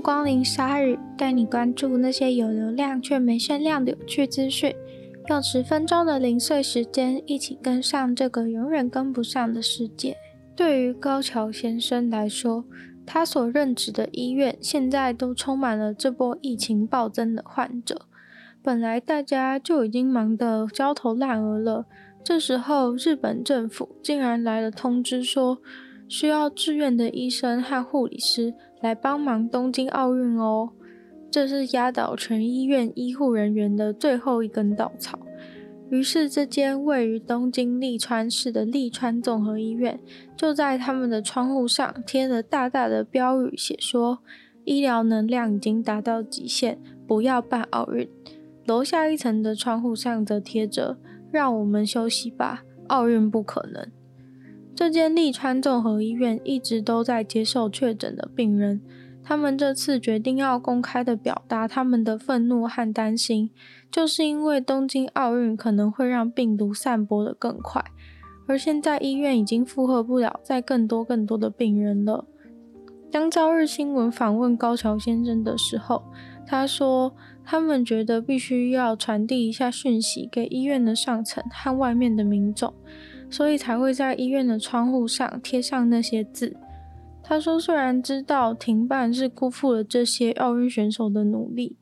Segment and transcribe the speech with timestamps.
[0.00, 4.74] 光临鲨语，带你关注那些有流量却没声量的有趣资讯。
[5.28, 10.16] 用十分钟的零碎时间，一起跟上这个永远跟不上的世界。
[10.54, 12.64] 对于高桥先生来说，
[13.04, 18.02] 他所任职的医院现在都充满了这波疫情暴增的患者。
[18.62, 21.86] 本来大家就已经忙得焦头烂额了，
[22.24, 25.58] 这时候日本政府竟然来了通知说，
[26.08, 30.70] 需要志愿的医生和护理师来帮忙东京奥运哦。
[31.30, 35.18] 这是压倒全医院医护人员的最后一根稻草。
[35.90, 40.00] 于是，这间位于东京利川市的利川综合医院，
[40.36, 44.18] 就在他们的窗户上贴了大大的标语，写说
[44.64, 48.08] ：“医疗能量已经达到极限，不要办奥运。”
[48.66, 50.98] 楼下一层的窗户上则贴着
[51.30, 53.86] ：“让我们休息吧，奥运不可能。”
[54.76, 58.82] 这间立川综合医院一直都在接受确诊的病人。
[59.24, 63.50] 他们这次决定要公开的表达他们的愤怒和担心，
[63.90, 67.82] 就是因为东京奥运可能会让病毒散播得更快，
[68.46, 72.26] 而现在医院已经负荷不了再更多更多的病人了。
[73.10, 76.02] 当朝日新闻访问高桥先生的时候，
[76.46, 82.74] 他说他们觉得必须要传递一下讯息给医院的上层和外面的民众，
[83.30, 86.56] 所以才会在医院的窗户上贴上那些字。
[87.22, 91.76] 他说：“虽然知道停办是辜负了这些奥运选手的努力，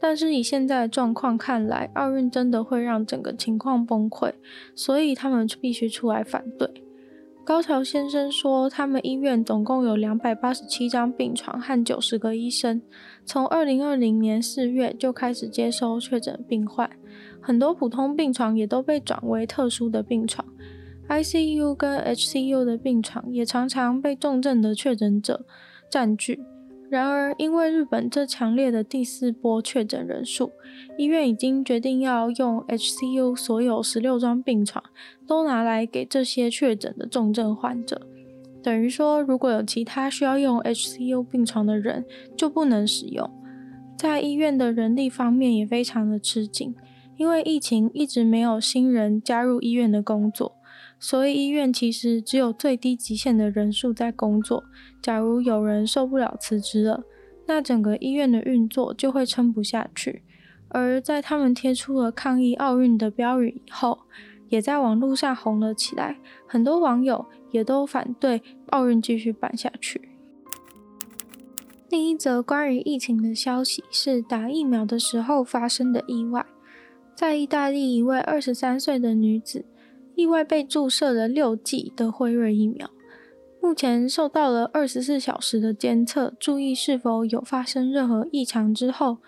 [0.00, 4.32] 但是以现在的状况看来，奥运真的会让整个情况崩溃，
[4.74, 6.68] 所以他们必须出来反对。”
[7.46, 12.82] 高桥先生说：“他们医院总共有两百八十七张病床和九十个医生，
[13.24, 16.90] 从二零二零年四月就开始接收确诊病患，
[17.40, 20.44] 很多普通病床也都被转为特殊的病床。”
[21.08, 25.46] ICU 跟 HCU 的病床也常常被重症的确诊者
[25.90, 26.40] 占据。
[26.90, 30.52] 然而，因为日本这强烈的第四波确诊人数，
[30.96, 34.82] 医院已经决定要用 HCU 所有十六张病床
[35.26, 38.06] 都拿来给这些确诊的重症患者。
[38.62, 42.04] 等于说，如果有其他需要用 HCU 病床的人，
[42.36, 43.30] 就不能使用。
[43.96, 46.74] 在医院的人力方面也非常的吃紧，
[47.16, 50.57] 因为疫情一直没有新人加入医院的工作。
[51.00, 54.64] 所以医院其实只有最低极限的人数在工作。
[55.00, 57.04] 假如有人受不了辞职了，
[57.46, 60.22] 那整个医院的运作就会撑不下去。
[60.70, 64.00] 而在他们贴出了抗议奥运的标语以后，
[64.48, 66.18] 也在网络上红了起来。
[66.46, 70.10] 很多网友也都反对奥运继续办下去。
[71.88, 76.44] 另一则关于疫情的消息是打疫苗的时候发生的意外，
[77.14, 79.64] 在意大利一位二十三岁的女子。
[80.18, 82.90] 意外被注射了六剂的辉瑞疫苗，
[83.62, 89.18] 目前受到了二十四小时的监测，注意是否有发生任何异常之后，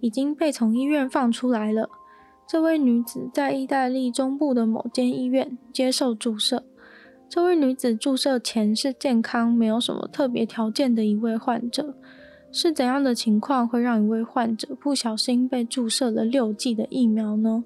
[0.00, 1.90] 已经被从医院放出来了。
[2.46, 6.64] 这位女子在意大利中部的某间医院接受注射。
[7.28, 11.94] 这位女子注射前是健康，没有什么特别条件的一位患者。
[12.50, 17.64] 是怎样的情况会让一位患者不小心被注射了六剂的疫苗呢？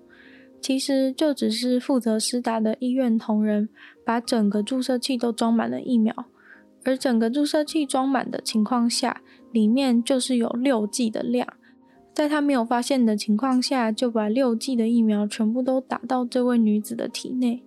[0.62, 3.68] 其实就只是负责施打的医院同仁
[4.06, 6.14] 把整个注射器都装满了疫苗，
[6.84, 11.46] 而整个注射器装满的情况下，里面就是有六剂的量。
[12.14, 17.62] 在他没有发现的情况下，就把六剂的疫苗全部都打到这位女子的体内。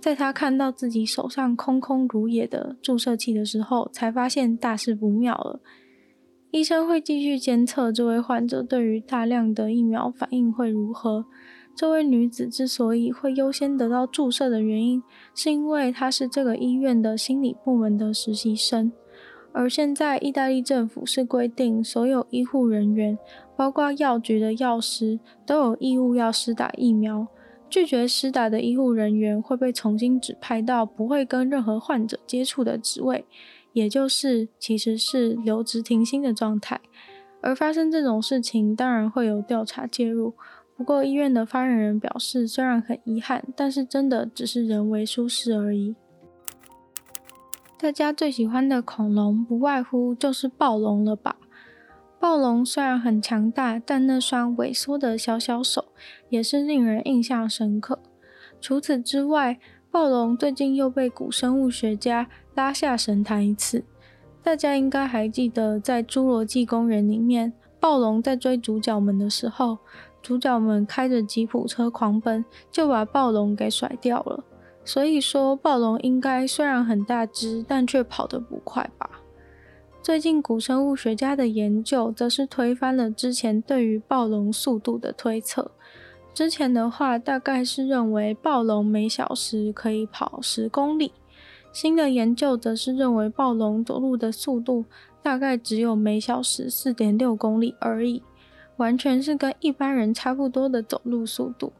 [0.00, 5.60] 在他看到自己手上空空如也的注射器的时候，才发现大事不妙了。
[6.50, 11.26] 医生会继续监测这位患者对于大量的疫苗反应会如何。
[11.74, 15.02] 这位女子之所以会优先得到注射的原因，
[15.34, 18.92] 是因为她是这个医院的心理部门的实习生。
[19.54, 23.18] 而现在，意大利政府是规定，所有医护人员，
[23.56, 27.26] 包括药局的药师，都有义务要施打疫苗。
[27.68, 33.24] 拒绝施打的医护人员会被重新指派到不会跟任何患者接触的职位，
[33.72, 36.80] 也就是其实是留职停薪的状态。
[37.40, 40.34] 而发生这种事情，当然会有调查介入。
[40.76, 45.94] 不过，医院的发言人表示，虽然很遗憾，但是真的只是人为疏失而已。
[47.78, 51.36] 大家最喜欢的恐龙，不外乎就是暴龙了吧？
[52.18, 55.86] 暴龙虽然很强大，但那双萎缩的小小手
[56.28, 57.98] 也是令人印象深刻。
[58.60, 59.58] 除此之外，
[59.90, 63.84] 暴龙最近又被古生物学家拉下神坛一次。
[64.42, 69.78] 大家应该还记得，在《侏罗纪公园》里面，暴龙在追主角们的时候。
[70.22, 74.44] 主角们开着吉普车狂奔，就把暴龙给甩掉了。
[74.84, 79.10] 所以说，暴龙应该虽然很大只，但却跑得不快吧？
[80.02, 85.70] 最近古生物学家的研究则是推翻了之前对于暴龙速度的推测。
[86.34, 91.12] 之前的话大概是认为暴龙每小时可以跑十公里，
[91.72, 94.84] 新的研究则是认为暴龙走路的速度
[95.22, 98.20] 大概只有每小时四点六公里而已，
[98.82, 101.72] 完全是跟一般人差不多的走路速度。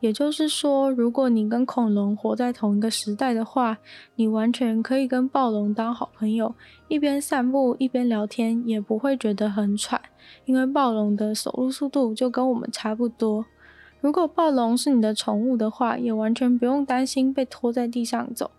[0.00, 3.78] 也就是说，如果你跟恐龙活在同一个时代的话，
[4.16, 6.54] 你完全可以跟暴龙当好朋友，
[6.88, 9.98] 一边散步一边聊天，也不会觉得很喘，
[10.44, 13.46] 因为暴龙的走路速度就跟我们差不多。
[14.02, 18.50] 如果暴龙是你的宠物的话，也完全不用担心被拖在地上走。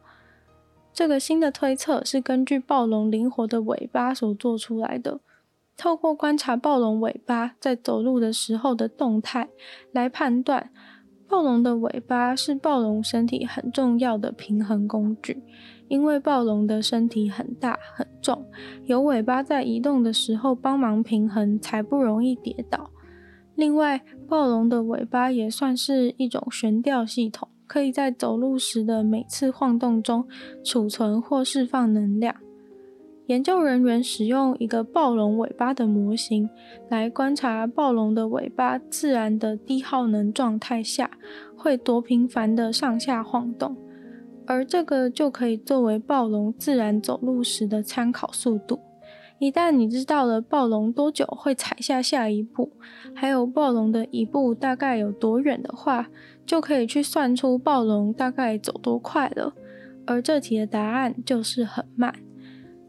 [0.93, 5.19] 这个新的推测是根据暴龙灵活的尾巴所做出来的，
[5.77, 9.49] 透过观察暴龙尾巴在走路的时候的动态
[9.91, 10.69] 来判断。
[11.27, 15.41] 暴龙的尾巴是暴龙身体很重要的平衡工具，
[15.87, 18.45] 因为暴龙的身体很大很重，
[18.85, 22.91] 有尾巴在移动的时候帮忙平衡，才不容易跌倒。
[23.55, 30.27] 另外，暴龙的尾巴也算是一种悬吊系统，可以在走路时的每次晃动中
[30.63, 32.35] 储存或释放能量。
[33.27, 36.49] 研究人员使用一个暴龙尾巴的模型
[36.89, 41.09] 来观察暴龙的尾巴自然的低耗能状态下
[41.55, 43.77] 会多频繁的上下晃动，
[44.45, 48.79] 而这个就可以作为暴龙自然走路时的参考速度。
[49.39, 52.71] 一旦你知道了暴龙多久会踩下下一步，
[53.13, 56.09] 还有暴龙的一步大概有多远的话，
[56.45, 59.53] 就可以去算出暴龙大概走多快了。
[60.05, 62.13] 而这题的答案就是很慢。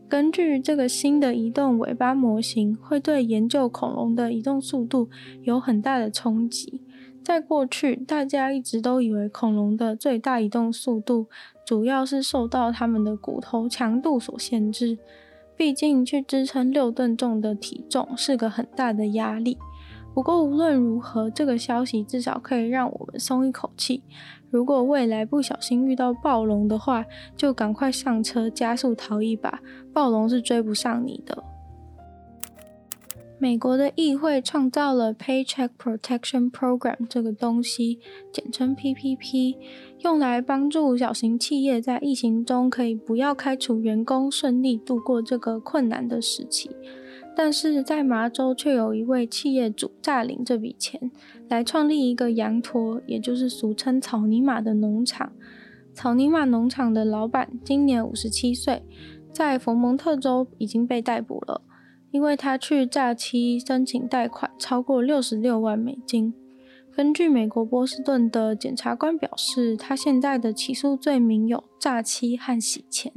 [0.09, 5.09] 根据这个新的移动尾巴模型，会对研究恐龙的移动速度
[5.43, 6.83] 有很大的冲击。
[7.25, 11.27] 在过去，大家一直都以为恐龙的最大移动速度
[11.67, 14.99] 主要是受到它们的骨头强度所限制，
[15.57, 19.57] 毕竟去支撑六吨重的体重是个很大的压力。
[20.15, 24.03] 不过无论如何，这个消息至少可以让我们松一口气。
[24.49, 27.05] 如果未来不小心遇到暴龙的话，
[27.37, 29.61] 就赶快上车加速逃一把，
[29.93, 31.43] 暴龙是追不上你的。
[33.37, 37.99] 美国的议会创造了 Paycheck Protection Program 这个东西，
[38.33, 39.57] 简称 PPP，
[39.99, 46.71] 用来帮助小型企业在疫情中可以不要开除员工，顺利度过这个困难的时期。
[47.37, 51.11] 但是在麻州，却有一位企业主诈领这笔钱，
[51.49, 55.33] 来创立一个羊驼，也就是俗称草泥马的农场。
[55.93, 58.85] 草泥马农场的老板今年五十七岁，
[59.33, 61.63] 在佛蒙特州已经被逮捕了，
[62.11, 66.35] 因为他去诈欺申请贷款超过六十六万美金。
[66.97, 73.13] 根据美国波士顿的检察官表示，他现在的起诉罪名有诈欺和洗钱。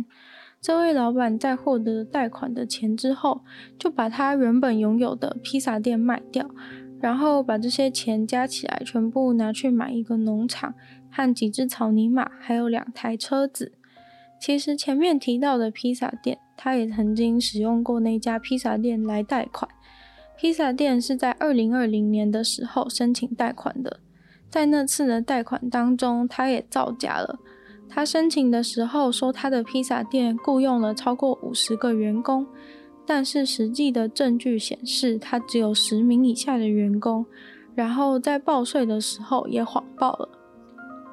[0.59, 3.41] 这位老板在获得贷款的钱之后，
[3.79, 6.49] 就把他原本拥有的披萨店卖掉，
[6.99, 10.73] 然后把这些钱加起来，全部拿去买一个农场
[11.09, 13.73] 和几只草泥马，还有两台车子。
[14.39, 19.69] 其实前面提到的披萨店，他也曾经使用过那家披萨店来贷款。
[20.37, 23.99] 披萨店是在二零二零年的时候申请贷款的，
[24.49, 27.39] 在那次的贷款当中，他也造假了。
[27.89, 32.45] 他申请的时候说，他的披萨店雇佣了超过五十个员工，
[33.05, 37.25] 但是实际的证据显示，他只有十名以下的员工。
[37.73, 40.29] 然后在报税的时候也谎报了。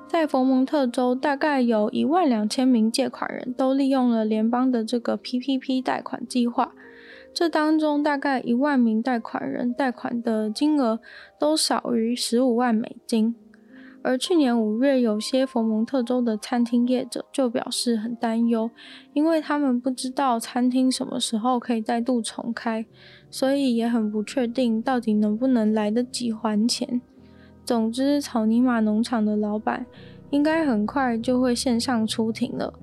[0.08, 6.72] 在佛蒙特州，大概有一万两千名借款人都利用了联邦的这个 PPP 贷款计划，
[7.34, 11.00] 这当中大概一万名贷款人贷款的金额
[11.38, 13.34] 都少于十五万美金。
[14.04, 18.70] 而去年五月，有些佛蒙特州的餐厅业者就表示很担忧，
[19.14, 22.84] 因为他们不知道餐厅什么时候可以再度重开，
[23.30, 27.00] 所以也很不确定到底能不能来得及还钱。
[27.64, 29.86] 总之，草泥马农场的老板
[30.28, 32.74] 应该很快就会线上出庭了。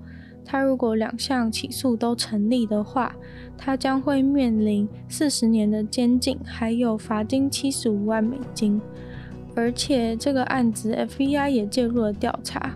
[0.44, 3.16] 他如果两项起诉都成立的话，
[3.56, 8.82] 他将会面临四十年的监禁，还有罚金七十五万美金。
[9.56, 12.76] 而且这个案子 FBI 也介入了调查，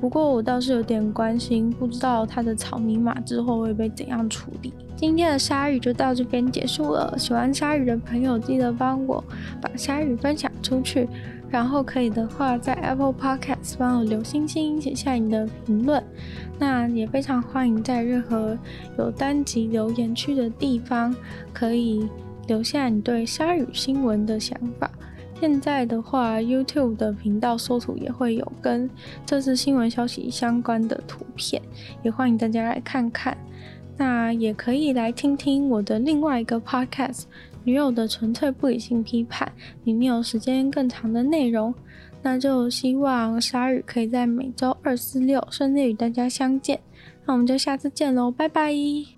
[0.00, 4.72] 不过我倒是有点关心，不知道他的草泥马之后会被怎样处理。
[4.96, 9.22] 今天的鲨鱼就到这边结束了，喜欢鲨鱼的朋友记得帮我
[9.60, 11.06] 把鲨鱼分享出去，
[11.50, 16.02] 然后可以的话在 Apple Podcast 帮我留星星，写下你的评论。
[16.58, 18.56] 那也非常欢迎在任何
[18.96, 21.14] 有单集留言区的地方，
[21.52, 22.08] 可以
[22.46, 24.90] 留下你对鲨鱼新闻的想法。
[25.38, 28.88] 现在的话，YouTube 的频道搜图也会有跟
[29.24, 31.60] 这次新闻消息相关的图片，
[32.02, 33.36] 也欢迎大家来看看。
[33.98, 37.20] 那也可以来听听我的另外一个 podcast
[37.64, 39.50] 《女友的纯粹不理性批判》，
[39.84, 41.74] 里面有时间更长的内容。
[42.22, 46.80] 那就希望鲨语可以在每周二、四、六顺利与大家相见。
[47.24, 49.15] 那我们就下次见喽，拜拜。